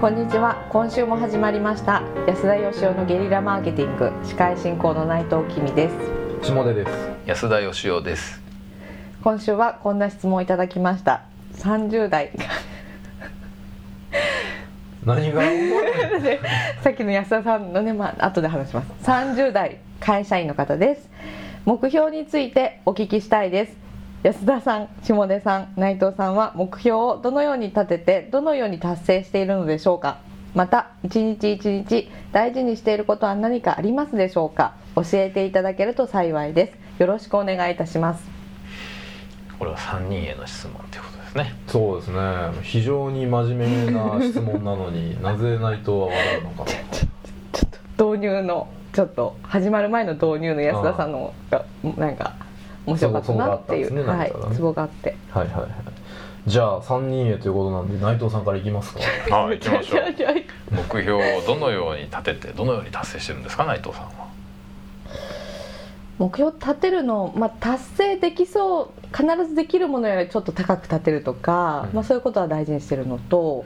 [0.00, 0.66] こんにちは。
[0.70, 2.02] 今週も始まりました。
[2.26, 4.10] 安田義雄のゲリラマーケティング。
[4.24, 5.90] 司会進行の内藤君で
[6.40, 6.46] す。
[6.48, 6.90] 下出です。
[7.26, 8.40] 安田義雄です。
[9.22, 11.24] 今週はこんな質問をいただきました。
[11.56, 12.30] 30代
[15.04, 15.42] 何が？
[16.82, 18.90] さっきの安田さんのねまあ後で話します。
[19.02, 21.10] 30代会社員の方です。
[21.66, 23.76] 目標についてお聞きしたいです
[24.22, 30.18] 安田さん下出さん内藤さんは目標をどのように立ててどのように達成しているのでしょうか？
[30.54, 34.74] また一日一日大事にしていることは何かありますでしょうか？
[34.94, 37.00] 教えていただけると幸いです。
[37.00, 38.22] よろしくお願いいたします。
[39.58, 41.54] これは3人への質問ということですね。
[41.66, 42.18] そうですね。
[42.62, 46.64] 非常に真面目な質問なのに なぜ内藤は笑うのか。
[46.66, 51.64] ちょっと導入のちょっと始まる前の導入の安田さんのが
[51.96, 52.34] なんか
[52.86, 53.94] 面白かったなっていう。
[53.94, 55.16] ねねはいツボがあって。
[55.30, 55.70] はいはいはい。
[56.46, 59.00] じゃあ3人へということなんで内藤さんからいきますか。
[59.36, 60.04] はい行きましょう。
[60.70, 64.30] 目標をどのように立ててどのように達成してるんですか内藤さんは。
[66.18, 71.94] 目標立てるの、まあ、達成できそう必ずできるものよりちょっと高く立てるとか、うん。
[71.94, 73.64] まあ、そういうことは大事にしてるのと、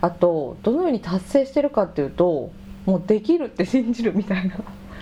[0.00, 2.50] あとどのように達成してるかっていうと
[2.86, 4.56] もうできるって信じるみたいな。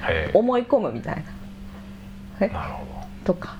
[0.08, 1.22] へ思い込むみたいな。
[2.40, 3.56] ええなるほとか。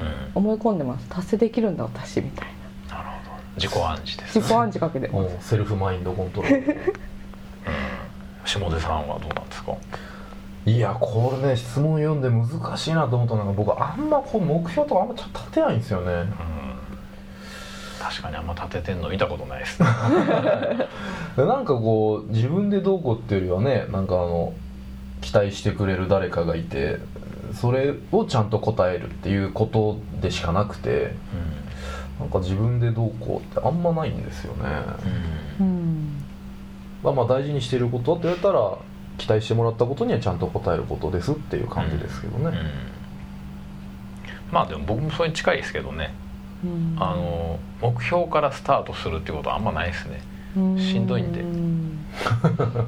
[0.00, 1.06] ど、うん、思い込んでます。
[1.08, 2.48] 達成できるんだ私みたい
[2.90, 2.96] な。
[2.96, 3.42] なるほど。
[3.56, 5.14] 自己暗示です、自己暗示かけてます。
[5.14, 6.72] もうセルフマインドコントロール。
[6.72, 6.74] うん、
[8.44, 9.72] 下出さんはどうなんですか？
[10.66, 16.12] いやこれね質問読んで難しいなと思ったのが僕あんまこう目標とかあんまちょっと立てないんですよね。
[16.12, 16.28] うん。
[18.00, 19.86] 確かにあんま立ててんの見たことないです な
[21.58, 24.52] んかこう自分でどうこうっていうよりはねなんかあの
[25.22, 26.98] 期待してくれる誰かがいて
[27.54, 31.12] それをちゃんと答えるっていうことでしかなくて
[32.18, 34.68] なんか自分でどうこうってあんまないんですよね、
[35.60, 35.66] うん。
[35.66, 36.24] うん。
[37.02, 38.78] まあ、まあ大事にしていることって言われたら
[39.18, 42.70] 期待してもらったことにはちゃんと答えることですっていう感じですけどね、うん。
[44.52, 46.14] まあでも僕もそれに近いですけどね。
[46.64, 46.96] うん。
[46.98, 50.20] あの目標からスタートするっていうことはあんまないですね。
[50.80, 51.40] しんどいんで。
[51.42, 51.74] うん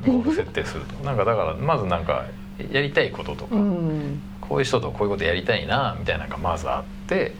[0.07, 1.05] ゴール設定すると。
[1.05, 2.27] なんかだからまずなんか
[2.71, 7.35] やりたいこととか、うんこういう人とこういうことやりたいなみたいなのがまずあって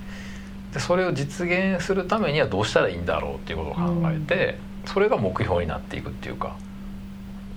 [0.73, 6.57] でそれを実現するためにはどうしたらいいんだろうっていうことを考えて、それが目標になっていくっていうか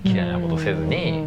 [0.04, 1.26] 嫌いなことせずに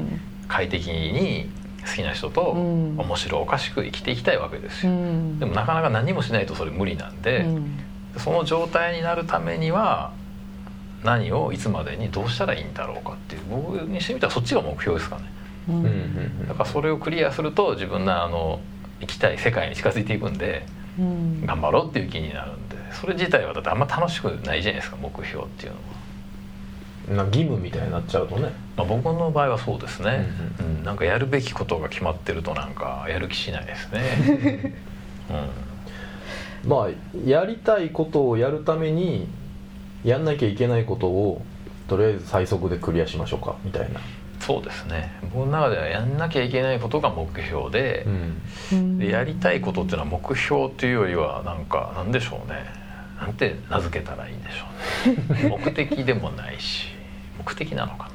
[0.48, 1.50] 快適に
[1.86, 2.98] 好きな人とうん。
[2.98, 4.92] 面白おかしく生きていきたいわけですよ。
[4.92, 5.38] うん。
[5.38, 7.78] でもなかなか何もしないとそれ無理なんで、うん。
[8.18, 10.12] その状態になるためには
[11.02, 15.24] 何をいつまでにどうしたらいいんだろうかっていう僕にしてみたらそっちが目標ですかね。
[15.68, 15.74] うん。
[15.76, 18.60] うんうんだからそれをクリアすると自分のあの
[19.00, 20.66] 行きたい世界に近づいていくんで
[20.98, 21.46] うん。
[21.46, 26.02] 頑張ろうっていう気になるんでそれ自体はだってあんま楽しくないじゃないですか目標っていうのは、うん
[27.08, 28.52] な義務みたいになっちゃうとね。
[28.76, 30.26] まあ、僕の場合はそうですね、
[30.60, 30.84] ううん。
[30.84, 34.74] なんかやるべきことが決まってるとなんかやる気しないですね、
[36.64, 36.88] うん、まあ
[37.26, 39.26] やりたいことをやるために
[40.04, 41.42] やんなきゃいけないことを
[41.88, 44.00] とりあえず最速でクリアしましょうかみたいな、
[44.42, 45.12] そうですね。
[45.32, 48.04] 僕の中ではやんなきゃいけないことが目標で,、
[48.72, 48.98] うん。
[48.98, 52.64] でやりたいことっていうのは目標っていうよりはなんかなんでしょうね。
[53.20, 54.64] なんて名付けたらいいんでしょ
[55.30, 55.48] うね。
[55.64, 56.88] 目的でもないし
[57.38, 58.10] 目的なのか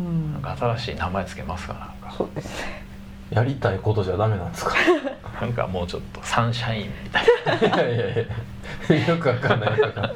[0.00, 0.32] うん。
[0.32, 2.16] ななんか新しい名前つけますかなんか。
[2.16, 2.85] そうですね
[3.30, 4.74] やりたいことじゃダメなんですか？
[5.40, 7.24] なんかもうちょっとサンシャインみたい
[7.58, 8.26] いやいやい
[8.98, 9.70] や よくわかんない。
[9.70, 10.12] よくわかんない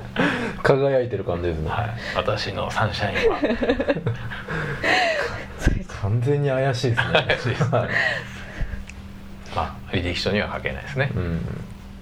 [0.62, 3.38] 輝いてる感じですね、な、はい、私のサンシャインは。
[6.02, 7.24] 完全に怪しいですね。
[7.28, 7.88] 怪しいですはい。
[9.54, 11.40] まあ履歴書には書けないですね、うん。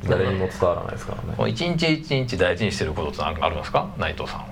[0.08, 1.50] 誰にも伝わらないですからね。
[1.50, 3.88] 一日一日大事にしてることって何かあるんですか？
[3.98, 4.46] 内藤さんは。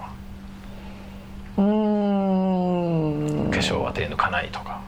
[1.59, 3.51] うーん。
[3.51, 4.81] 化粧は手抜かないとか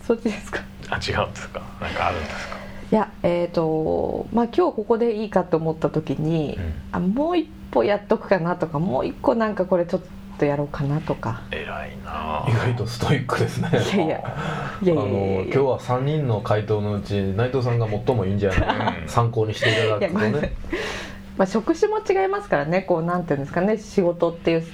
[0.00, 0.60] そそっちですか？
[0.90, 1.62] あ違うんですか？
[1.80, 2.56] 何かあるんですか？
[2.92, 6.72] いやえっ、とまあ今日ここでいいかと思った時に、うん。
[6.92, 10.02] あもう一歩やっとくかなとかもう一個なんかこれちょっ
[10.38, 11.42] とやろうかなとか。
[11.52, 13.68] 偉いな意外とストイックですね。
[13.72, 14.14] いやいやいや
[14.82, 15.02] いやいや。
[15.02, 20.52] あの今日は3人の回答のうち内藤さんが最もいいんじゃない参考にしていただくとね。
[21.38, 24.64] まあ、職種も違いますからねこうなんていうんですかね仕事っていう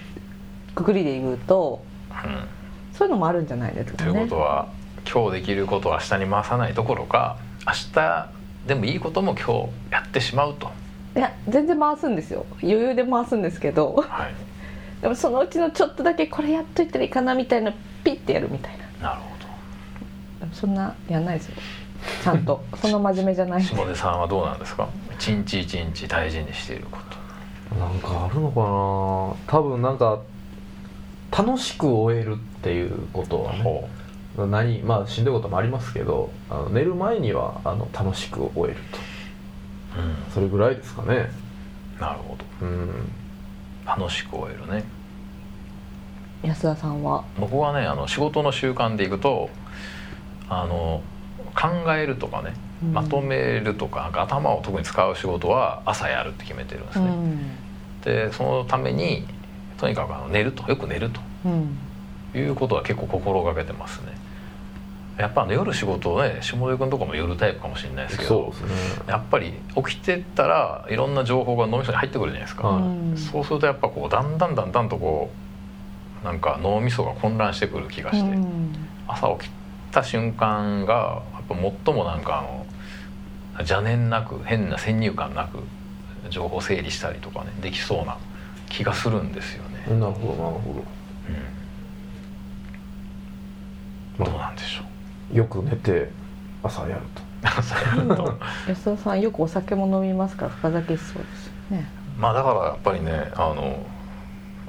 [0.75, 1.83] くくりで言うと。
[2.11, 2.49] うん。
[2.95, 4.21] そういうのもあるんじゃないですかとね。
[4.23, 4.69] いうことは
[5.11, 7.37] 今日できることを明日に回さないどころか
[7.67, 8.29] 明日
[8.67, 10.71] でもいいことも今日やってしまうと、
[11.17, 12.45] いや全然回すんですよ。
[12.63, 13.95] 余裕で回すんですけど。
[14.09, 14.35] はい、
[15.01, 17.73] でもそのうちのちょっとだけこれやっといたらいいかなみたいな
[18.03, 19.11] ピッてやるみたいな。
[19.11, 19.37] なるほ
[20.41, 21.55] でもそんなやんないですよ。
[22.23, 22.63] ちゃんと。
[22.77, 23.63] そんな真面目じゃない。
[23.63, 24.89] ど下出さんはどうなんですか？
[25.15, 26.99] 一日一日大事にしているこ
[27.71, 27.77] と。
[27.77, 29.61] なんかあるのかな。
[29.61, 30.19] 多分なんか
[31.31, 33.63] 楽しく終えるっていうことはね。
[33.63, 33.89] ほ
[34.37, 38.99] 何まあしんどいこともありますけどあの寝る前にはあの楽しく終えると。
[39.99, 41.31] う、うん、それぐらいですかね。
[41.99, 42.67] なるほど。
[42.67, 43.11] うん。
[43.87, 44.85] 楽しく終えるね。
[46.43, 47.25] 安田さんは？
[47.39, 49.49] 僕はねあの仕事の習慣でいくと
[50.51, 51.03] あの
[51.55, 52.93] 考えるとかねうん。
[52.93, 57.57] まとめるとかなんか頭を特に使う仕事は朝やるって決めてるんですね、うん。
[58.03, 59.27] でそのために
[59.79, 60.69] とにかくあの寝ると。
[60.69, 61.21] よく寝ると。
[61.47, 61.79] うん
[62.39, 64.17] いうことは結構心がけてますね。
[65.19, 68.53] やっぱあの夜仕事をね下出君とかも夜タイプかもしれないですけどね。
[69.07, 72.83] やっぱり起きてたらいろんな情報が脳みそに入ってくるじゃないですか、
[73.33, 75.31] そうするとやっぱこうだんだんだんだんとこ
[76.23, 78.75] うなんか脳みそが混乱してくる気がして、うん。
[79.09, 79.51] 朝起き
[79.91, 81.55] た瞬間がやっぱ
[81.85, 82.67] 最もなんかあの
[83.59, 85.61] 邪念なく変な先入観なく
[86.29, 88.19] 情報整理したりとかねできそうな
[88.69, 90.85] 気がするんですよね、なるほどなるほ
[91.29, 91.57] うん
[94.19, 95.35] どうなんでしょう。
[95.35, 96.11] どよく寝て
[96.63, 97.27] 朝やると。
[97.63, 101.87] そういうの安田さんよくお酒も飲みますから深酒しそうですよね。
[102.19, 103.87] まあだからやっぱりねあの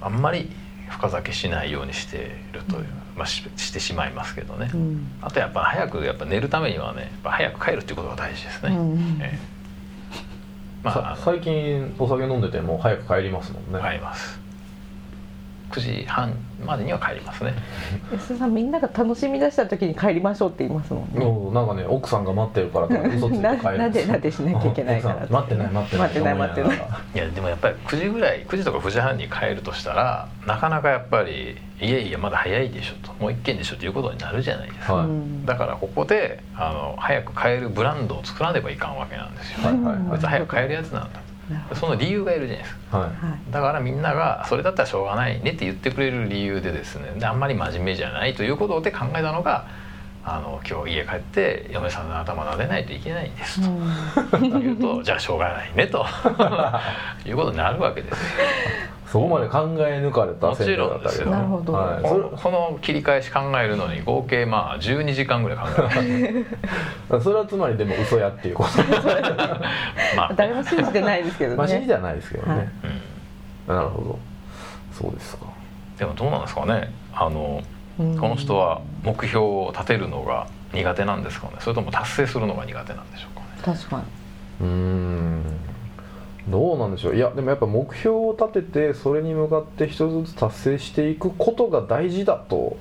[0.01, 0.51] あんまり
[0.89, 2.85] 深酒しないようにしてるという、
[3.15, 5.07] まあ、ししてしまいますけどね、うん。
[5.21, 9.17] あとやっぱ早くやっぱ寝るためにはねやっぱ早く帰るっていうことが大事ですね、うん。
[9.21, 9.39] ええ。
[10.83, 14.39] まあ最近お酒飲んでても早く帰りますもんね、帰ります
[15.71, 16.33] 9時半
[16.65, 17.53] までには帰りますね。
[18.11, 21.19] 安田さんみんなが楽しみ出した時に帰りましょうって言いますもんね。
[21.19, 23.77] もうなんかね奥さんが待ってるから 嘘ついて帰る。
[23.77, 25.27] なでなんでしなきゃいけないから。
[25.29, 26.07] 待ってない待ってない。
[26.07, 26.77] 待ってない待ってない。
[27.15, 35.05] いやでもやっぱり9時ぐらい9時とか9時半に帰るとしたらなかなかやっぱり「いやいやまだ早いでしょ」と「もう一軒でしょ」ということになるじゃないですか、はい。
[35.05, 40.19] うんだからここであの早く帰るブランドを作らねばいかんわけなんですよ、はいはいこい。
[40.19, 41.36] つ早く帰るやつなんだと
[41.73, 42.97] その理由がいるじゃないですか。
[42.99, 43.51] はい。
[43.51, 49.67] だからみんながそれだったらしょうがないねって言ってくれる理由でですねであんまり真面目じゃないということで考えたのが
[50.25, 54.37] あの今日家帰って嫁さんの頭撫でないといけないんですと。
[54.59, 56.05] 言うとじゃあしょうがないねと。
[57.25, 58.17] いうことになるわけですよ
[59.07, 61.73] そこまで考え抜かれた先生だったけどなるほど。
[61.73, 66.45] はい、その切り返し考えるのに合計まあ12時間ぐらい考え
[67.09, 67.23] ます。
[67.23, 68.69] それはつまりでも嘘やっていうこと。
[70.17, 71.57] まあ、誰も信じてないですけどね。
[71.57, 72.67] まあ信じてはないですけどね、はい。
[73.69, 73.75] うん。
[73.75, 74.19] なるほど。
[74.91, 75.45] そうですか。
[75.97, 76.91] でもどうなんですかね。
[77.13, 77.61] あの
[77.99, 78.17] うん。
[78.17, 81.53] この人は目標を立てるのが苦手なんですかね。
[81.59, 83.77] それとも達成するのが苦手なんでしょうかね。
[83.77, 84.03] 確かに。
[84.59, 85.43] うーん
[86.49, 87.15] どうなんでしょう。
[87.15, 92.77] いやでもやっぱ目標を立ててそれに向かって一つずつ達成していくことが大事だと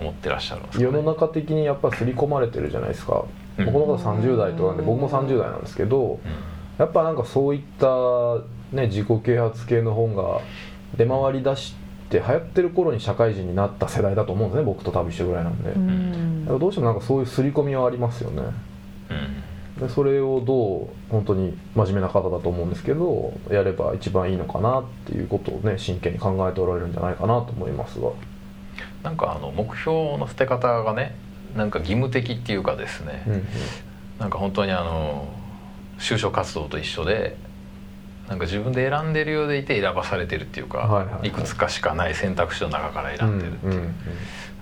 [0.00, 3.24] 思ってらっしゃるんですか、ね、世の中的にやっぱ刷り込まれてるじゃないですか、
[3.58, 3.66] うん。
[3.66, 6.20] この方30代とかなんで僕も30代なんですけどうん。
[6.78, 7.86] やっぱなんかそういった、
[8.76, 10.40] ね、自己啓発系の本が
[10.96, 11.74] 出回りだし
[12.10, 16.40] て流行ってる頃に社会人になった世代だと思うんですね僕と多分一緒ぐらいなんで、うん。
[16.42, 18.42] だからどうしてもなんかそういう刷り込みはありますよね。
[19.10, 19.45] うん
[19.78, 28.10] でそれをどう本当に真面目な方だと思うんですけどやれば一番いいのかなっていうことをね真剣に考えておられるんじゃないかなと思いますが。
[29.02, 31.14] なんかあの目標の捨て方がね
[31.54, 33.46] なんか義務的っていうかですね、うんうん。
[34.18, 35.28] なんか本当にあの
[35.98, 37.36] 就職活動と一緒で
[38.28, 41.30] なんか自分で選んでるようでいて選ばされてるっていうか、はいはいはい。
[41.30, 43.94] くつかしかない選択肢の中から選んでるっていう、うんうんうん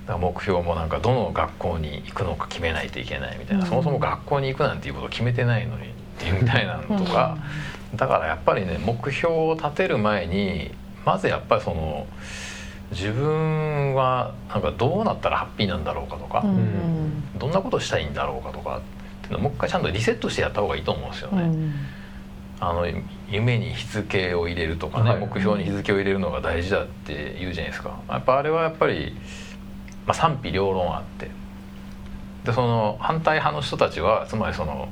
[0.07, 3.71] 目標もなんかどの学校に行くのか決めないといけないみたいな、うん。
[3.71, 5.87] そもそも学校に行くなんていうことを決めてないのにっ
[6.19, 7.39] ていうみたいなのとか、
[7.95, 10.71] だからやっぱりね目標を立てる前に
[11.07, 12.07] まずやっぱりその
[12.91, 17.39] 自分はなんかどうなったらハッピーなんだろうかとか、うん。
[17.39, 18.81] どんなことしたいんだろうかとかっ
[19.23, 21.43] ていうのをもう一回ちゃんとリセットしてやった方がいいと思うんですよね。
[21.43, 21.75] うん。
[22.61, 22.87] あの
[23.29, 25.19] 夢に日付を入れるとかね、はい。
[25.19, 27.99] 目標に日付を入れるのが大事だって言うじゃないですか。
[28.09, 29.17] やっぱあれはやっぱり、
[30.07, 31.31] まあ、賛否両論あって。
[32.45, 34.89] でその反対派の人たちはつまりその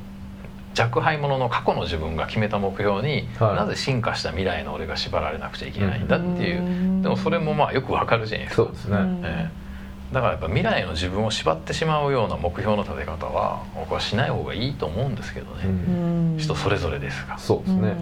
[0.75, 3.55] 若輩者の過去の自分が決めた目標に、はい。
[3.55, 7.01] なぜ進化した未来の俺が縛られなくちゃいけないんだっていう、うん。
[7.03, 8.63] でもそれもまあよくわかるじゃないですか。
[8.63, 10.13] そうですね、うんええ。
[10.15, 16.37] だからやっぱ未来の自分を縛ってしまうような目標の立て方は僕はしない方がいいと思うんですけどね、うん。
[16.39, 17.37] 人それぞれですが。
[17.37, 17.95] そうですね、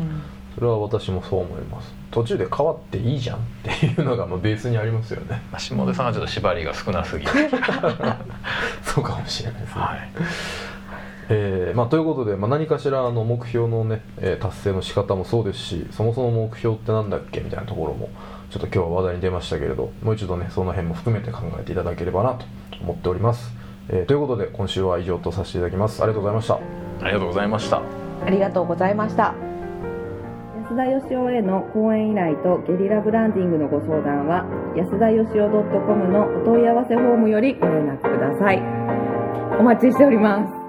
[0.55, 1.93] それは私もそう思います。
[2.11, 5.41] 途中で変わっていいじゃんっていうのがまあベースにありますよね。
[5.51, 7.31] まあ、下出さんはちょっと縛りが少なすぎる、
[8.83, 10.09] そうかもしれないですね、はい、
[11.29, 18.09] えーまあ、ということで、まあ、何かしらあの目標の、ねえー達成の仕方もそうですしそもそも目標ってなんだっけみたいなところも
[18.49, 22.45] ちょっと今日は話題に出ましたけれどもう一度ねその辺も含めて考えていただければなと
[22.81, 23.55] 思っております、
[23.89, 26.01] えーということで今週は以上とさせていただきます。
[26.01, 26.55] ありがとうございました。
[26.55, 27.81] ありがとうございました。
[28.25, 29.33] ありがとうございました。
[29.33, 29.50] 安
[30.71, 34.45] 安田義雄への講演依頼とゲリラブランディングのご相談は
[34.77, 38.59] 安田義雄 .com のお問い合わせフォームよりご連絡ください。
[39.59, 40.60] お待ちしております。